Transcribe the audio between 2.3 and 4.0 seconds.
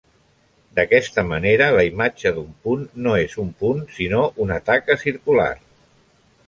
d'un punt no és un punt